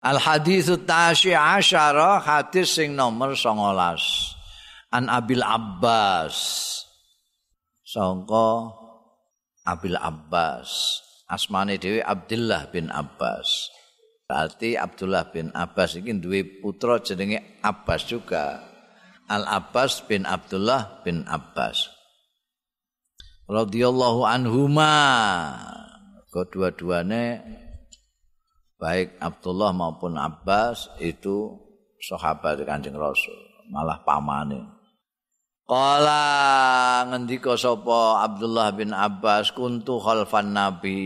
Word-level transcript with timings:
Al 0.00 0.16
haditsu 0.16 0.80
tasyi 0.80 1.36
asyara 1.36 2.24
hadis 2.24 2.72
sing 2.72 2.96
nomor 2.96 3.36
19 3.36 4.96
An 4.96 5.12
Abil 5.12 5.44
Abbas. 5.44 6.36
Sangka 7.84 8.72
Abil 9.68 9.94
Abbas. 10.00 10.98
Asmane 11.28 11.78
dhewe 11.78 12.00
Abdullah 12.02 12.72
bin 12.72 12.90
Abbas. 12.90 13.70
Berarti 14.26 14.74
Abdullah 14.74 15.30
bin 15.30 15.52
Abbas 15.54 16.00
iki 16.00 16.10
duwe 16.16 16.42
putra 16.64 16.98
jenenge 16.98 17.60
Abbas 17.62 18.08
juga. 18.08 18.66
Al 19.30 19.46
Abbas 19.46 20.02
bin 20.08 20.26
Abdullah 20.26 21.04
bin 21.06 21.22
Abbas. 21.28 21.86
Radhiyallahu 23.46 24.26
anhuma. 24.26 24.94
Kedua-duanya 26.34 27.42
baik 28.80 29.20
Abdullah 29.20 29.76
maupun 29.76 30.16
Abbas 30.16 30.88
itu 30.98 31.60
sahabat 32.00 32.64
Kanjeng 32.64 32.96
Rasul, 32.96 33.36
malah 33.68 34.00
pamane. 34.00 34.80
Kala 35.68 37.06
ngendika 37.06 37.54
sapa 37.54 38.26
Abdullah 38.26 38.74
bin 38.74 38.90
Abbas 38.90 39.54
kuntu 39.54 40.02
khalfan 40.02 40.50
nabi. 40.50 40.98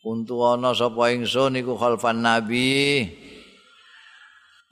Kuntu 0.00 0.40
ana 0.40 0.72
sapa 0.72 1.12
ingsun 1.12 1.60
iku 1.60 1.76
khalfan 1.76 2.24
nabi. 2.24 3.04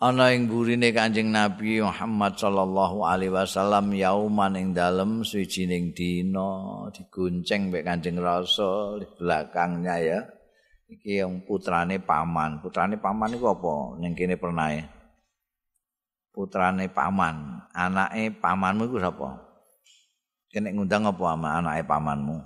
Ana 0.02 0.34
ing 0.34 0.50
gurine 0.50 0.90
Kanjeng 0.90 1.30
Nabi 1.30 1.78
Muhammad 1.78 2.34
sallallahu 2.34 3.06
alaihi 3.06 3.30
wasallam 3.30 3.94
yauman 3.94 4.58
ing 4.58 4.74
dalem 4.74 5.22
suwijining 5.22 5.94
dina 5.94 6.90
digunceng 6.90 7.70
mek 7.70 7.86
Kanjeng 7.86 8.18
Rasul 8.18 8.98
di 8.98 9.06
belakangnya 9.14 9.96
ya. 10.02 10.20
Iki 10.92 11.24
yang 11.24 11.40
putrane 11.48 11.96
paman. 11.96 12.60
Putrane 12.60 13.00
paman 13.00 13.32
iku 13.32 13.56
apa? 13.56 13.96
Ning 14.00 14.12
kene 14.12 14.36
pernah 14.36 14.68
putrane 16.32 16.88
paman. 16.92 17.64
Anake 17.72 18.36
pamanmu 18.36 18.92
iku 18.92 18.98
sapa? 19.00 19.40
Kene 20.52 20.76
ngundang 20.76 21.08
apa 21.08 21.24
ama 21.32 21.48
anake 21.60 21.82
pamanmu? 21.88 22.36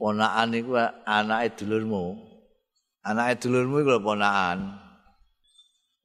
Ponakan 0.00 0.48
iku 0.56 0.72
anake 1.04 1.60
dulurmu. 1.60 2.16
Anake 3.04 3.44
dulurmu 3.44 3.84
iku 3.84 4.00
ponakan 4.00 4.88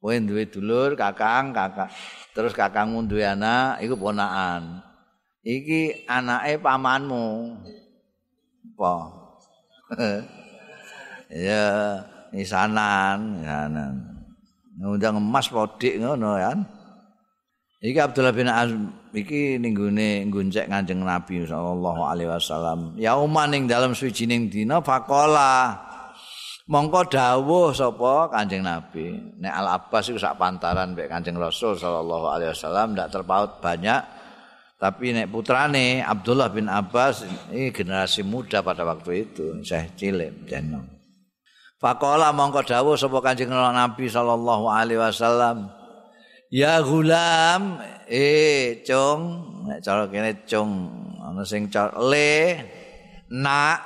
kowe 0.04 0.12
duwe 0.20 0.44
dulur 0.44 1.00
kakang 1.00 1.56
kakak 1.56 1.88
terus 2.36 2.52
kakangmu 2.52 3.08
duwe 3.08 3.24
anak 3.24 3.80
iku 3.80 3.96
ponakan 3.96 4.84
iki 5.40 6.04
anake 6.04 6.60
pamanmu. 6.60 7.56
Apa 8.74 8.92
ya 11.30 12.00
isanan 12.34 13.40
isanan 13.40 14.14
ngundang 14.78 15.22
emas 15.22 15.46
podik 15.46 16.02
ngono 16.02 16.34
kan? 16.38 16.58
Iki 17.84 18.00
Abdullah 18.00 18.32
bin 18.32 18.48
Azm 18.48 18.88
iki 19.12 19.60
ning 19.60 19.76
gone 19.76 20.24
nguncek 20.32 20.72
Kanjeng 20.72 21.04
Nabi 21.04 21.44
sallallahu 21.44 22.00
alaihi 22.00 22.32
wasallam. 22.32 22.96
Yauman 22.96 23.52
ning 23.52 23.68
dalam 23.68 23.92
suwijining 23.92 24.48
dina 24.48 24.80
faqala 24.80 25.76
mongko 26.64 27.12
dawuh 27.12 27.76
sapa 27.76 28.32
Kanjeng 28.32 28.64
Nabi. 28.64 29.36
Nek 29.36 29.52
Al 29.52 29.68
Abbas 29.76 30.08
iku 30.08 30.16
sak 30.16 30.40
pantaran 30.40 30.96
mek 30.96 31.12
Kanjeng 31.12 31.36
Rasul 31.36 31.76
sallallahu 31.76 32.26
alaihi 32.32 32.56
wasallam 32.56 32.96
ndak 32.96 33.12
terpaut 33.12 33.60
banyak. 33.60 34.00
Tapi 34.80 35.12
nek 35.12 35.28
putrane 35.28 36.00
Abdullah 36.00 36.48
bin 36.48 36.72
Abbas 36.72 37.28
ini 37.52 37.68
generasi 37.68 38.24
muda 38.24 38.64
pada 38.64 38.82
waktu 38.88 39.28
itu 39.28 39.60
saya 39.60 39.92
cilik 39.92 40.48
jeneng 40.48 41.03
Faqala 41.84 42.32
mongko 42.32 42.64
dawuh 42.64 42.96
sapa 42.96 43.20
Kanjeng 43.20 43.52
Nabi 43.52 44.08
sallallahu 44.08 44.72
alaihi 44.72 44.96
wasallam. 44.96 45.68
Ya 46.48 46.80
gulam, 46.80 47.76
eh 48.08 48.80
cung, 48.88 49.20
nek 49.68 49.84
cara 49.84 50.08
kene 50.08 50.48
cung, 50.48 50.88
ana 51.20 51.44
sing 51.44 51.68
le 52.08 52.56
nak. 53.28 53.84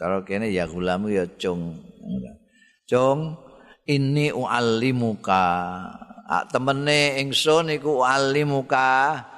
Cara 0.00 0.24
kene 0.24 0.48
ya 0.48 0.64
gulam 0.64 1.12
ya 1.12 1.28
cung. 1.36 1.76
Cung 2.88 3.36
ini 3.84 4.32
uallimuka. 4.32 5.44
Ah, 6.24 6.48
temene 6.48 7.20
ingsun 7.20 7.68
iku 7.68 8.00
uallimuka. 8.00 9.28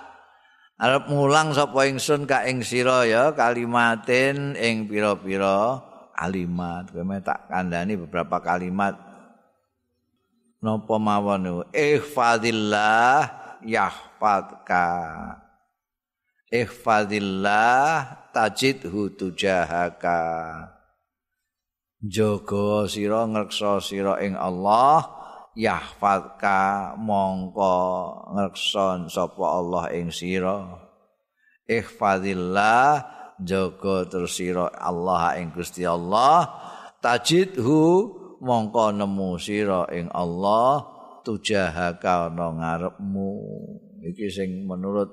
Arep 0.79 1.11
mulang 1.11 1.51
sapa 1.51 1.91
ingsun 1.91 2.31
ka 2.31 2.47
ing 2.47 2.63
sira 2.63 3.03
ya 3.11 3.35
kalimatin 3.35 4.55
ing 4.55 4.87
pira-pira 4.87 5.90
kalimat. 6.21 6.85
Kowe 6.93 7.17
tak 7.25 7.49
kandhani 7.49 7.97
beberapa 7.97 8.37
kalimat? 8.45 8.93
Napa 10.61 11.01
mawon 11.01 11.65
ihfadillah 11.73 13.25
yahfadka. 13.65 14.89
Ihfadillah 16.53 18.29
tajidhu 18.37 19.17
tujahaka. 19.17 20.21
Jaga 22.01 22.89
sira 22.89 23.25
ngreksa 23.25 23.81
sira 23.81 24.21
ing 24.21 24.37
Allah 24.37 25.09
yahfadka. 25.57 26.93
Mongko 27.01 27.77
ngreksa 28.37 29.09
sapa 29.09 29.45
Allah 29.49 29.89
ing 29.97 30.13
sira. 30.13 30.77
Ihfadillah 31.65 33.20
jaga 33.45 34.07
terus 34.09 34.37
sira 34.37 34.69
Allah 34.77 35.37
ing 35.41 35.53
Gusti 35.53 35.85
Allah. 35.85 36.49
Tajidhu 37.01 37.81
mongko 38.45 38.93
nemu 38.93 39.31
sira 39.41 39.89
ing 39.93 40.13
Allah 40.13 40.85
tujahaka 41.25 42.33
ana 42.33 42.53
ngarepmu. 42.57 43.33
Iki 44.01 44.27
sing 44.33 44.51
menurut 44.65 45.13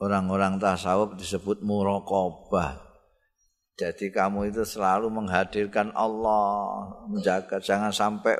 orang-orang 0.00 0.56
tasawuf 0.56 1.16
disebut 1.16 1.60
muraqabah. 1.60 2.88
Jadi 3.76 4.12
kamu 4.12 4.52
itu 4.52 4.60
selalu 4.60 5.08
menghadirkan 5.08 5.88
Allah 5.96 6.84
menjaga 7.08 7.56
jangan 7.64 7.88
sampai 7.88 8.36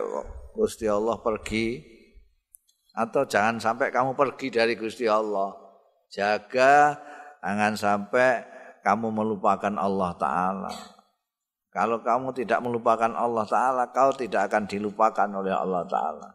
Gusti 0.53 0.85
Allah 0.85 1.17
pergi 1.17 1.81
atau 2.93 3.25
jangan 3.25 3.57
sampai 3.57 3.89
kamu 3.89 4.13
pergi 4.13 4.53
dari 4.53 4.77
Gusti 4.77 5.09
Allah. 5.09 5.57
Jaga 6.13 6.99
jangan 7.41 7.73
sampai 7.77 8.45
kamu 8.81 9.13
melupakan 9.13 9.73
Allah 9.77 10.13
Ta'ala. 10.17 10.73
Kalau 11.71 12.03
kamu 12.03 12.35
tidak 12.35 12.59
melupakan 12.65 13.13
Allah 13.15 13.47
Ta'ala, 13.47 13.83
kau 13.95 14.11
tidak 14.11 14.51
akan 14.51 14.67
dilupakan 14.67 15.29
oleh 15.31 15.55
Allah 15.55 15.87
Ta'ala. 15.87 16.29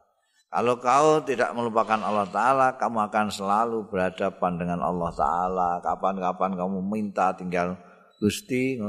Kalau 0.47 0.79
kau 0.79 1.19
tidak 1.27 1.51
melupakan 1.51 1.99
Allah 1.99 2.23
Ta'ala, 2.31 2.67
kamu 2.79 3.11
akan 3.11 3.25
selalu 3.27 3.91
berhadapan 3.91 4.55
dengan 4.55 4.79
Allah 4.79 5.11
Ta'ala. 5.11 5.69
Kapan-kapan 5.83 6.55
kamu 6.55 6.79
minta 6.79 7.35
tinggal 7.35 7.75
Gusti, 8.23 8.79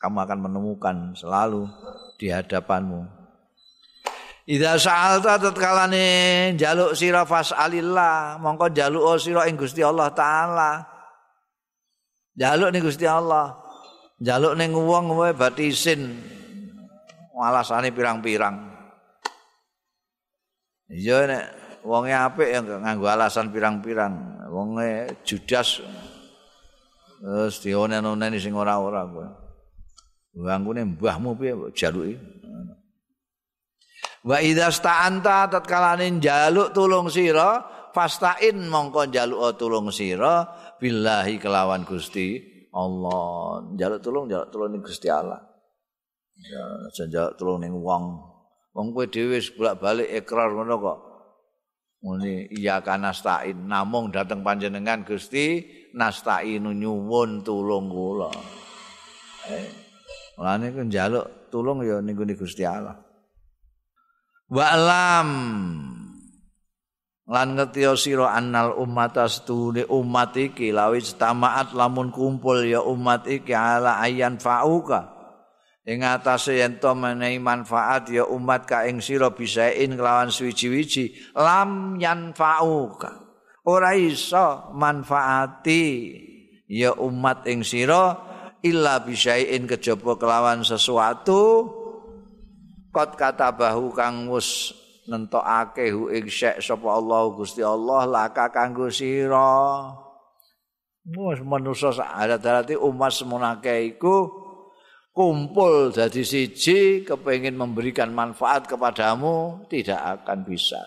kamu 0.00 0.16
akan 0.20 0.38
menemukan 0.44 0.96
selalu 1.16 1.64
di 2.20 2.28
hadapanmu. 2.28 3.19
Idza 4.48 4.80
sa'alta 4.80 5.36
tatkalane 5.36 6.56
jaluk 6.56 6.96
sira 6.96 7.28
fas'alillah, 7.28 8.40
mongko 8.40 8.72
jaluk 8.72 9.20
sira 9.20 9.44
ing 9.44 9.60
Gusti 9.60 9.84
Allah 9.84 10.08
taala. 10.16 10.80
Jaluk 12.40 12.72
ning 12.72 12.80
Gusti 12.80 13.04
Allah. 13.04 13.60
Jaluk 14.16 14.56
ning 14.56 14.72
wong 14.72 15.12
wae 15.12 15.36
batisin. 15.36 16.16
Alasane 17.40 17.88
pirang-pirang. 17.88 18.68
Iya 20.92 21.24
nek 21.24 21.44
wonge 21.88 22.12
apik 22.12 22.52
ya 22.52 22.60
nganggo 22.60 23.08
alasan 23.08 23.48
pirang-pirang. 23.48 24.44
Wonge 24.52 25.16
judas 25.24 25.80
terus 27.20 27.64
dionen-onen 27.64 28.36
sing 28.36 28.52
ora-ora 28.52 29.08
kowe. 29.08 29.28
Wangkune 30.36 30.84
mbahmu 30.96 31.32
piye 31.40 31.52
jaluki. 31.72 32.20
Wa 34.20 34.36
idza 34.36 34.68
sta'anta 34.68 35.48
tatkalane 35.48 36.20
jaluk 36.20 36.76
tulung 36.76 37.08
sira 37.08 37.64
fastain 37.96 38.68
mongko 38.68 39.08
njaluk 39.08 39.56
tulung 39.56 39.88
sira 39.88 40.44
billahi 40.76 41.40
kelawan 41.40 41.88
Gusti 41.88 42.36
Allah. 42.76 43.64
Njaluk 43.72 44.00
tulung 44.04 44.28
njaluk 44.28 44.48
tulung 44.52 44.70
ning 44.76 44.84
Gusti 44.84 45.08
Allah. 45.08 45.40
Ya, 46.36 46.64
njaluk 47.08 47.40
tulung 47.40 47.64
ning 47.64 47.72
wong. 47.80 48.28
Wong 48.76 48.94
kowe 48.94 49.08
dhewe 49.08 49.40
bolak-balik 49.56 50.08
ikrar 50.12 50.52
ngono 50.52 50.76
kok. 50.78 50.98
Muni 52.00 52.48
iya 52.56 52.80
kanastain 52.80 53.68
namung 53.68 54.12
dateng 54.12 54.40
panjenengan 54.40 55.04
Gusti 55.04 55.64
nastainu 55.96 56.76
nyuwun 56.76 57.40
tulung 57.40 57.88
kula. 57.88 58.30
Eh, 59.48 59.68
Mulane 60.36 60.72
njaluk 60.76 61.48
tulung 61.48 61.80
ya 61.80 62.04
ning 62.04 62.20
Gusti 62.36 62.68
Allah. 62.68 63.09
Wa'lam. 64.50 65.30
Lan 67.30 67.48
ngerti 67.54 67.86
sira 67.94 68.34
annal 68.34 68.74
ummata 68.74 69.30
stune 69.30 69.86
umat 69.86 70.34
iki 70.34 70.74
lawis 70.74 71.14
tamaat 71.14 71.78
lamun 71.78 72.10
kumpul 72.10 72.66
ya 72.66 72.82
umat 72.82 73.30
iki 73.30 73.54
ala 73.54 74.02
ayan 74.02 74.42
fauka. 74.42 75.14
Ing 75.86 76.02
atase 76.02 76.58
yen 76.58 76.82
to 76.82 76.92
menehi 76.92 77.38
manfaat 77.38 78.10
ya 78.10 78.26
umat 78.26 78.66
ka 78.66 78.84
ing 78.84 78.98
sira 78.98 79.32
bisain 79.32 79.96
kelawan 79.96 80.28
suwi-wiji 80.28 81.32
lam 81.32 81.96
yanfa'uka 81.96 83.30
ora 83.64 83.96
iso 83.96 84.70
manfaati 84.76 85.84
ya 86.68 86.92
umat 87.00 87.48
ing 87.48 87.64
sira 87.64 88.18
illa 88.60 89.00
bisain 89.00 89.64
kejaba 89.64 90.20
kelawan 90.20 90.60
sesuatu 90.60 91.40
kot 92.90 93.14
kata 93.14 93.54
bahu 93.54 93.94
kang 93.94 94.26
wis 94.30 94.74
nentokake 95.10 95.90
hu 95.90 96.10
ing 96.10 96.30
sapa 96.30 96.88
Allah 96.90 97.22
Gusti 97.34 97.62
Allah 97.62 98.06
laka 98.06 98.50
kanggo 98.50 98.90
sira 98.90 99.90
Wes 101.10 101.40
manusa 101.40 101.96
adat 101.96 102.70
umat 102.76 103.10
semonake 103.10 103.96
iku 103.96 104.28
kumpul 105.10 105.90
jadi 105.90 106.22
siji 106.22 107.02
kepingin 107.02 107.56
memberikan 107.56 108.12
manfaat 108.12 108.68
kepadamu 108.68 109.64
tidak 109.72 110.22
akan 110.22 110.44
bisa 110.46 110.78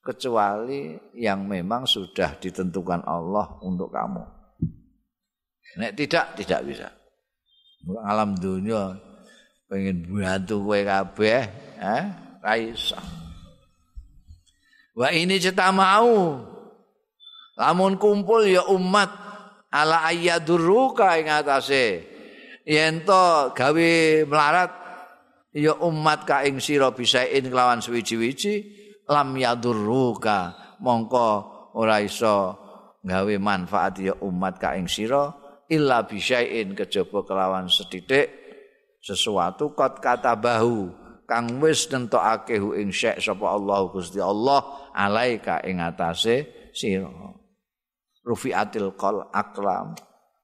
kecuali 0.00 0.96
yang 1.12 1.44
memang 1.44 1.84
sudah 1.84 2.40
ditentukan 2.40 3.04
Allah 3.04 3.60
untuk 3.60 3.92
kamu. 3.92 4.24
Nek 5.76 5.92
tidak 5.94 6.34
tidak 6.40 6.60
bisa. 6.66 6.88
Alam 8.08 8.36
dunia 8.36 8.96
pengen 9.70 10.02
bantu 10.10 10.66
kowe 10.66 10.80
kabeh, 10.82 11.46
eh, 11.78 12.04
ra 12.42 12.54
Wah 14.98 15.14
ini 15.14 15.38
cita 15.38 15.70
mau. 15.70 16.42
Lamun 17.54 17.94
kumpul 17.94 18.50
ya 18.50 18.66
umat 18.66 19.08
ala 19.70 20.02
ayyaduruka 20.10 21.14
ing 21.22 21.30
atase. 21.30 22.02
Yen 22.66 23.06
to 23.06 23.54
gawe 23.54 23.90
melarat 24.26 24.72
ya 25.54 25.78
umat 25.86 26.26
ka 26.26 26.42
ing 26.42 26.58
sira 26.58 26.90
bisain 26.90 27.46
kelawan 27.46 27.78
suwi-wiji 27.80 28.54
lam 29.06 29.34
yadurruka 29.34 30.54
mongko 30.82 31.28
ora 31.74 31.98
iso 32.02 32.54
gawe 33.02 33.34
manfaat 33.40 34.04
ya 34.04 34.14
umat 34.22 34.60
ka 34.60 34.78
ing 34.78 34.86
sira 34.86 35.32
illa 35.66 36.06
bisain 36.06 36.76
kejaba 36.76 37.26
kelawan 37.26 37.66
setitik 37.66 38.39
sesuatu 39.00 39.72
kot 39.72 39.98
kata 39.98 40.36
bahu 40.36 40.92
kang 41.30 41.62
wis 41.62 41.86
nentokake 41.88 42.58
hu 42.58 42.74
ing 42.74 42.90
syek 42.90 43.22
sapa 43.22 43.54
Allah 43.54 43.86
Gusti 43.88 44.18
Allah 44.18 44.90
alaika 44.90 45.62
ing 45.62 45.78
atase 45.78 46.70
sira. 46.74 47.08
Rufiatil 48.26 48.92
qal 48.98 49.30
aklam. 49.30 49.94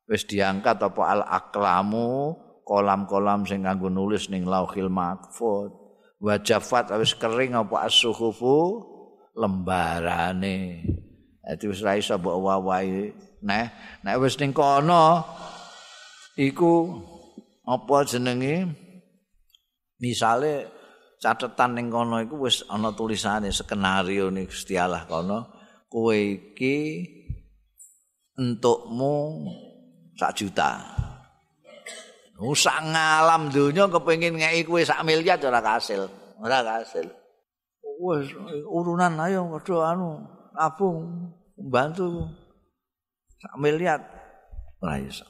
Wis 0.07 0.23
diangkat 0.25 0.79
apa 0.79 1.03
al 1.03 1.23
aklamu 1.27 2.39
kolam-kolam 2.63 3.43
sing 3.43 3.67
nganggo 3.67 3.91
nulis 3.91 4.31
ning 4.31 4.47
lauhil 4.47 4.87
mahfud. 4.87 5.75
Wajafat 6.23 6.95
wis 6.97 7.19
kering 7.19 7.59
apa 7.59 7.91
as-suhufu 7.91 8.81
lembarane. 9.35 10.87
Dadi 11.43 11.65
wis 11.67 11.83
ra 11.83 11.99
iso 11.99 12.15
mbok 12.15 12.37
wawahi. 12.39 13.11
Nah 13.43 13.67
nek 14.07 14.17
wis 14.23 14.39
ning 14.39 14.55
kono 14.55 15.27
iku 16.39 17.03
apa 17.67 17.97
jenenge 18.07 18.71
misale 19.99 20.71
catatan 21.19 21.75
ning 21.75 21.87
kono 21.91 22.23
iku 22.23 22.47
wis 22.47 22.63
ana 22.71 22.95
tulisane 22.95 23.51
skenario 23.51 24.31
ning 24.31 24.47
Gusti 24.47 24.79
Allah 24.79 25.03
kono 25.11 25.51
kowe 25.91 26.15
iki 26.15 27.03
entukmu 28.37 29.15
sak 30.15 30.37
juta. 30.37 30.81
Usak 32.37 32.85
ngalam 32.85 33.49
dunia 33.49 33.89
kepengin 33.89 34.37
ngeki 34.37 34.69
kowe 34.69 34.81
sak 34.85 35.01
miliar 35.09 35.41
ora 35.41 35.65
kasil, 35.65 36.05
ora 36.37 36.61
kasil. 36.61 37.09
Wes 37.97 38.29
urunan 38.69 39.17
ayo 39.25 39.49
padha 39.57 39.97
anu 39.97 40.21
nabung 40.53 41.33
bantu 41.57 42.29
sak 43.41 43.57
miliar 43.57 44.05
ora 44.85 45.01
iso. 45.01 45.25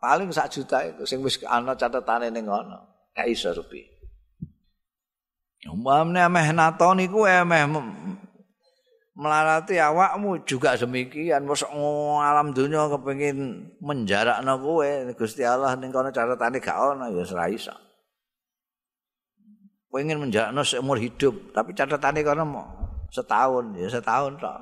Paling 0.00 0.32
sak 0.32 0.48
juta 0.48 0.80
itu 0.88 1.04
sing 1.04 1.20
wis 1.20 1.36
ana 1.44 1.76
catetane 1.76 2.32
ning 2.32 2.48
ngono. 2.48 3.12
Gak 3.12 3.28
iso 3.28 3.52
rupi. 3.52 3.84
Umpamane 5.68 6.24
ameh 6.24 6.56
naton 6.56 7.04
iku 7.04 7.28
emeh 7.28 7.68
melarati 9.20 9.76
awakmu 9.76 10.48
juga 10.48 10.72
demikian 10.80 11.44
mosok 11.44 11.68
alam 12.24 12.56
dunia 12.56 12.88
kepengin 12.88 13.68
menjarakno 13.84 14.56
kowe 14.64 14.90
Gusti 15.12 15.44
Allah 15.44 15.76
ning 15.76 15.92
kono 15.92 16.08
catatane 16.08 16.56
gak 16.56 16.78
ono 16.80 17.12
ya 17.12 17.20
ora 17.20 17.46
iso 17.52 17.76
pengen 19.92 20.24
menjarakno 20.24 20.64
seumur 20.64 20.96
hidup 20.96 21.52
tapi 21.52 21.76
catatane 21.76 22.24
kono 22.24 22.48
setahun 23.12 23.76
ya 23.76 23.92
setahun 23.92 24.40
tok 24.40 24.58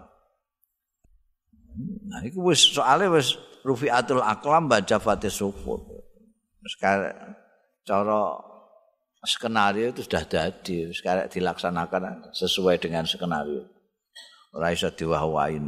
nah 2.10 2.20
iku 2.26 2.50
wis 2.50 2.58
soalé 2.74 3.06
wis 3.06 3.38
rufiatul 3.66 4.22
aklam 4.22 4.68
baca 4.68 4.98
fatih 4.98 5.32
sufur 5.32 5.82
sekarang 6.68 7.34
cara 7.86 8.36
skenario 9.24 9.90
itu 9.90 10.04
sudah 10.04 10.24
jadi 10.28 10.92
sekarang 10.94 11.26
dilaksanakan 11.32 12.30
sesuai 12.34 12.76
dengan 12.78 13.08
skenario 13.08 13.66
ora 14.54 14.70
iso 14.74 14.90
diwah-wahi 14.92 15.58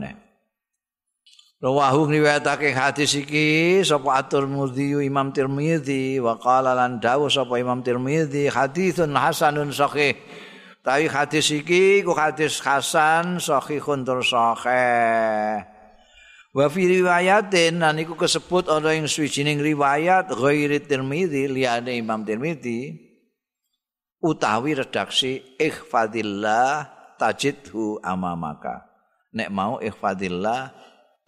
Rawahu 1.60 2.08
riwayatake 2.08 2.72
hadis 2.72 3.12
iki 3.20 3.84
sapa 3.84 4.24
atur 4.24 4.48
mudhi 4.48 4.96
Imam 5.04 5.28
Tirmizi 5.28 6.16
wa 6.16 6.40
qala 6.40 6.72
lan 6.72 7.04
dawu 7.04 7.28
sapa 7.28 7.60
Imam 7.60 7.84
Tirmizi 7.84 8.48
haditsun 8.48 9.12
hasanun 9.12 9.68
sahih. 9.68 10.16
Tapi 10.80 11.12
hadis 11.12 11.52
iki 11.52 12.00
ku 12.00 12.16
hadis 12.16 12.64
hasan 12.64 13.36
sahihun 13.36 14.08
tur 14.08 14.24
sahih. 14.24 15.79
Wa 16.50 16.66
fi 16.66 16.82
riwayatin 16.82 17.78
nan 17.78 17.94
iku 18.02 18.18
kesebut 18.18 18.66
ana 18.66 18.90
ing 18.90 19.06
swijining 19.06 19.62
riwayat 19.62 20.34
ghairi 20.34 20.82
Tirmizi 20.82 21.46
liyane 21.46 21.94
Imam 21.94 22.26
Tirmizi 22.26 22.98
utawi 24.18 24.74
redaksi 24.74 25.38
ikhfadillah 25.62 26.90
tajidhu 27.22 28.02
amamaka. 28.02 28.82
Nek 29.30 29.48
mau 29.54 29.78
ikhfadillah 29.78 30.74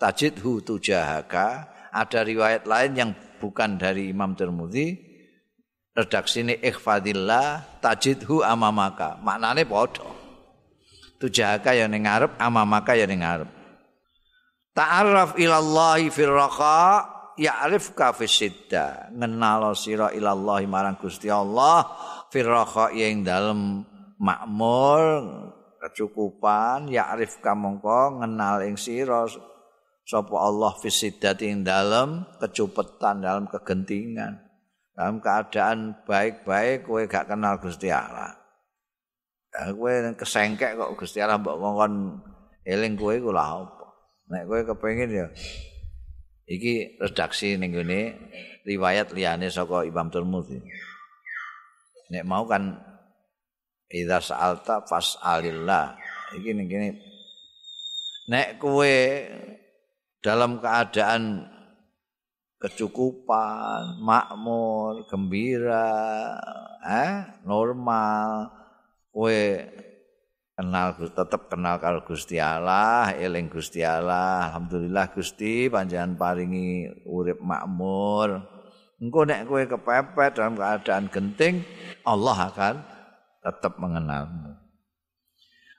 tajidhu 0.03 0.59
tujahaka. 0.67 1.71
Ada 1.95 2.27
riwayat 2.27 2.67
lain 2.67 2.93
yang 2.99 3.11
bukan 3.39 3.79
dari 3.79 4.11
Imam 4.11 4.35
Tirmidzi. 4.35 5.13
Redaksi 5.93 6.41
ini 6.43 6.59
ikhfadillah 6.59 7.79
tajidhu 7.79 8.43
amamaka. 8.43 9.21
Maknanya 9.23 9.63
bodoh. 9.69 10.11
Tujahaka 11.21 11.77
yang 11.79 11.95
ngarep, 11.95 12.35
amamaka 12.41 12.99
yang 12.99 13.13
ngarep. 13.13 13.62
Ta'arraf 14.73 15.37
ilallahi 15.37 16.09
firraqa 16.09 16.81
ya'rifka 17.37 18.17
fisidda. 18.17 19.13
Ngenalo 19.13 19.77
sira 19.77 20.09
ilallahi 20.17 20.65
marang 20.65 20.97
Gusti 20.97 21.29
Allah 21.29 21.85
firraqa 22.33 22.97
yang 22.97 23.21
dalam 23.21 23.85
makmur 24.17 25.03
kecukupan 25.83 26.89
ya'rif 26.89 27.43
kamangka 27.43 28.23
ngenal 28.23 28.63
ing 28.65 28.79
sira 28.79 29.27
sapa 30.07 30.37
Allah 30.39 30.73
fisidat 30.79 31.43
ing 31.43 31.67
dalam 31.67 32.23
kecupetan 32.39 33.19
dalam 33.19 33.51
kegentingan 33.51 34.39
dalam 34.95 35.19
keadaan 35.19 36.07
baik-baik 36.07 36.87
kowe 36.87 37.03
gak 37.11 37.35
kenal 37.35 37.59
Gusti 37.59 37.91
Allah 37.91 38.31
ya 39.51 39.75
kowe 39.75 39.91
kesengkek 40.15 40.79
kok 40.79 40.95
Gusti 40.95 41.19
Allah 41.19 41.43
mbok 41.43 41.59
ngongkon 41.59 41.93
eling 42.63 42.95
kowe 42.95 43.11
iku 43.11 43.35
lha 43.35 43.67
nek 44.33 44.49
kowe 44.49 44.61
kepengin 44.65 45.13
ya 45.13 45.27
iki 46.49 46.97
redaksi 46.97 47.61
ning 47.61 47.77
ngene 47.77 48.17
riwayat 48.65 49.13
liyane 49.13 49.53
saka 49.53 49.85
Imam 49.85 50.09
Tirmidzi 50.09 50.65
nek 52.09 52.25
mau 52.25 52.49
kan 52.49 52.93
Idza 53.93 54.25
sa'alta 54.25 54.89
fas'alillah. 54.89 56.01
Iki 56.41 56.51
ning 56.57 56.67
kene. 56.73 56.89
Nek 58.33 58.57
kowe 58.57 58.97
dalam 60.25 60.57
keadaan 60.65 61.45
kecukupan, 62.57 64.01
makmur, 64.01 65.05
gembira, 65.13 65.93
eh, 66.81 67.37
normal, 67.45 68.49
kowe 69.13 69.41
kenal 70.63 70.95
tetap 70.95 71.51
kenal 71.51 71.83
karo 71.83 72.07
Gusti 72.07 72.39
Allah, 72.39 73.11
eling 73.19 73.51
Gusti 73.51 73.83
Allah. 73.83 74.47
Alhamdulillah 74.47 75.11
Gusti 75.11 75.67
panjenengan 75.67 76.15
paringi 76.15 76.87
urip 77.03 77.43
makmur. 77.43 78.47
Engko 79.03 79.27
nek 79.27 79.51
kowe 79.51 79.59
kepepet 79.67 80.39
dalam 80.39 80.55
keadaan 80.55 81.11
genting, 81.11 81.67
Allah 82.07 82.55
akan 82.55 82.75
tetap 83.43 83.83
mengenalmu. 83.83 84.55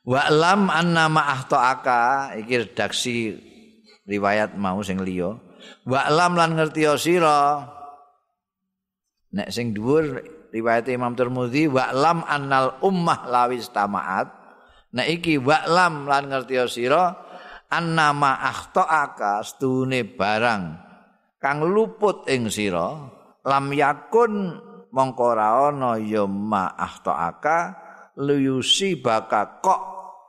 Wa 0.03 0.27
lam 0.27 0.67
anna 0.67 1.07
ma'ahto'aka 1.07 2.35
iki 2.43 2.67
redaksi 2.67 3.39
riwayat 4.03 4.59
mau 4.59 4.83
sing 4.83 4.99
liya. 4.99 5.39
Wa 5.87 6.11
lam 6.11 6.35
lan 6.35 6.59
ngerti 6.59 6.83
sira 6.99 7.63
nek 9.31 9.47
sing 9.47 9.71
dhuwur 9.71 10.19
riwayat 10.53 10.91
Imam 10.91 11.15
Tirmidzi 11.15 11.65
wa'lam 11.65 12.21
annal 12.29 12.77
ummah 12.85 13.25
lawis 13.25 13.71
tamaat 13.73 14.42
nek 14.93 15.07
iki 15.09 15.41
wa'lam 15.41 16.05
lan 16.05 16.29
ngerti 16.29 16.55
sira 16.69 17.12
annama 17.73 18.38
akhtaaka 18.45 19.41
stune 19.41 20.05
barang 20.05 20.63
kang 21.41 21.59
luput 21.65 22.29
ing 22.29 22.47
sira 22.53 22.93
lam 23.43 23.65
yakun 23.73 24.62
mongko 24.93 25.23
ora 25.33 25.73
ana 25.73 25.97
ya 25.97 26.29
ma 26.29 26.77
akhtaaka 26.77 27.57
luyusi 28.21 29.01
baka 29.01 29.59
kok 29.59 29.81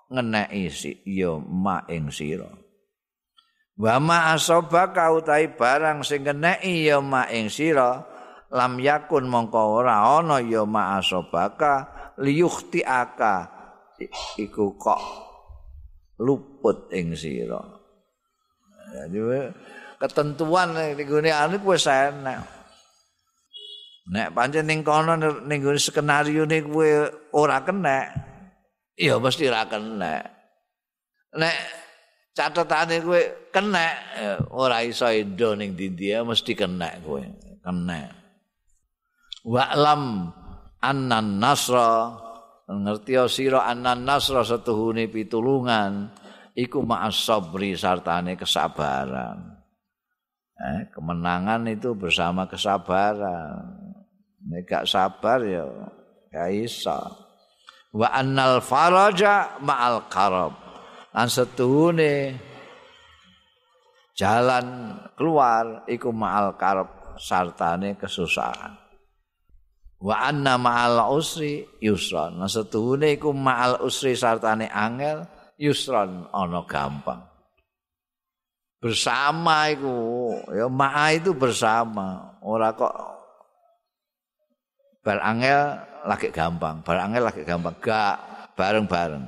ngeneki 0.08 0.64
si 0.72 0.92
ya 1.04 1.36
ma 1.36 1.84
ing 1.88 2.08
sira. 2.08 2.48
Wa 3.74 3.98
ma 3.98 4.30
asobaka 4.32 5.10
utahi 5.10 5.52
barang 5.58 6.06
sing 6.06 6.24
ngeneki 6.24 6.88
ya 6.88 6.98
ma 7.04 7.28
ing 7.28 7.52
sira 7.52 8.00
lam 8.54 8.78
yakun 8.78 9.26
mongko 9.26 9.82
ora 9.82 10.18
ana 10.18 10.38
ya 10.38 10.62
ma'asobaka 10.62 11.90
liyukhti 12.22 12.86
aka 12.86 13.53
iku 14.40 14.74
kok 14.78 15.00
luput 16.20 16.90
ing 16.94 17.14
sira. 17.18 17.60
Jadi 18.94 19.18
ketentuan 19.98 20.74
ning 20.74 21.06
gone 21.08 21.30
anu 21.32 21.56
kuwi 21.62 21.78
enak 21.80 22.44
nek 24.12 24.28
pancen 24.36 24.68
ning 24.68 24.84
kono 24.84 25.16
ning 25.16 25.58
gone 25.64 25.80
skenario 25.80 26.44
ne 26.44 26.60
kuwi 26.60 27.08
ora 27.32 27.64
kena 27.64 28.12
ya 28.98 29.16
mesti 29.16 29.48
ora 29.48 29.64
kena 29.64 30.20
nek 31.40 31.56
catetane 32.36 33.00
kuwi 33.00 33.48
kena 33.48 33.84
ora 34.52 34.84
iso 34.84 35.08
endo 35.08 35.56
ning 35.56 35.72
dindia 35.72 36.20
mesti 36.20 36.52
kena 36.52 37.00
kuwi 37.00 37.24
kena 37.64 38.12
wa'lam 39.40 40.28
annan 40.84 41.40
nasra 41.40 42.23
ngerti 42.68 43.20
sira 43.28 43.68
annan 43.68 44.08
nasra 44.08 44.40
setuhune 44.40 45.08
pitulungan 45.12 46.08
iku 46.56 46.80
ma'as 46.80 47.16
sabri 47.20 47.76
sartane 47.76 48.38
kesabaran. 48.40 49.60
Eh, 50.54 50.88
kemenangan 50.94 51.66
itu 51.68 51.92
bersama 51.92 52.46
kesabaran. 52.46 53.68
Nek 54.44 54.64
gak 54.68 54.84
sabar 54.88 55.40
ya 55.44 55.66
gak 56.32 56.50
iso. 56.52 57.00
Wa 57.94 58.10
annal 58.10 58.60
faraja 58.64 59.60
ma'al 59.62 60.08
karab 60.10 60.54
lan 61.14 61.30
setuhune 61.30 62.34
jalan 64.18 64.98
keluar 65.14 65.86
iku 65.86 66.10
ma'al 66.10 66.58
karab 66.58 66.90
sartane 67.18 67.94
kesusahan 67.94 68.83
wa 70.00 70.14
anna 70.18 70.58
ma'al 70.58 71.14
usri 71.14 71.64
yusran. 71.78 72.40
Nah 72.40 72.50
setuhune 72.50 73.14
iku 73.14 73.30
ma'al 73.30 73.80
usri 73.84 74.18
sartane 74.18 74.66
angel 74.68 75.24
yusran 75.60 76.26
ana 76.34 76.60
gampang. 76.66 77.22
Bersama 78.82 79.72
iku 79.72 79.96
ya 80.52 80.68
ma'a 80.68 81.16
itu 81.16 81.32
bersama. 81.32 82.36
Ora 82.44 82.76
kok 82.76 82.92
bar 85.04 85.20
angel 85.20 85.60
lagi 86.04 86.28
gampang 86.28 86.84
bar 86.84 86.98
angel 87.00 87.22
lagi 87.24 87.42
gampang. 87.46 87.74
Gak 87.80 88.16
bareng-bareng. 88.58 89.24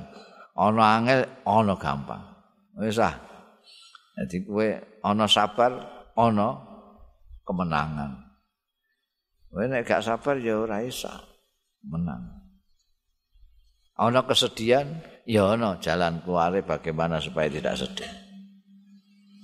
Ana 0.57 0.83
angel 1.01 1.19
ana 1.45 1.75
gampang. 1.77 2.21
Wis 2.77 3.01
ah. 3.01 3.17
Dadi 4.17 4.41
kowe 4.45 4.65
ana 5.05 5.25
sabar 5.29 5.77
ana 6.17 6.57
kemenangan 7.45 8.26
Kowe 9.47 9.63
nek 9.65 9.87
gak 9.87 10.03
sabar 10.03 10.35
ya 10.37 10.59
ora 10.59 10.83
iso 10.83 11.09
menang. 11.87 12.37
Ana 13.97 14.21
kesedihan, 14.27 15.01
ya 15.25 15.57
ana 15.57 15.81
jalan 15.81 16.21
keluar 16.21 16.53
bagaimana 16.61 17.17
supaya 17.17 17.49
tidak 17.49 17.81
sedih. 17.81 18.11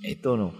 Itu 0.05 0.37
no. 0.37 0.53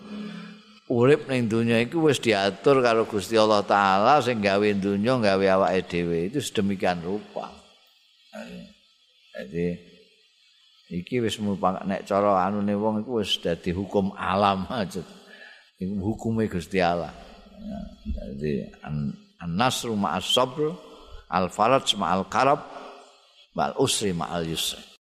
Urip 0.90 1.32
ning 1.32 1.48
dunia 1.48 1.80
iku 1.80 2.12
wis 2.12 2.20
diatur 2.20 2.84
karo 2.84 3.08
Gusti 3.08 3.40
Allah 3.40 3.64
taala 3.64 4.20
sing 4.20 4.44
gawe 4.44 4.68
dunya 4.76 5.16
gawe 5.16 5.46
awake 5.56 5.88
dhewe 5.88 6.28
itu 6.28 6.44
sedemikian 6.44 7.00
rupa. 7.00 7.48
Jadi 9.32 9.80
iki 10.92 11.24
wis 11.24 11.40
mumpang 11.40 11.82
nek 11.88 12.04
cara 12.04 12.44
anune 12.44 12.76
wong 12.76 13.06
iku 13.06 13.24
wis 13.24 13.40
dadi 13.40 13.72
hukum 13.72 14.12
alam 14.18 14.68
aja. 14.68 15.00
Hukume 15.80 16.52
Gusti 16.52 16.84
Allah. 16.84 17.12
Jadi 18.04 18.68
An-nasru 19.44 19.96
ma'as 20.04 20.28
sabr, 20.36 20.72
al-faraj 21.38 21.96
ma'al 22.00 22.24
karab, 22.34 22.62
wal 23.56 23.74
usri 23.86 24.12
ma'al 24.14 24.48
yusri. 24.48 24.84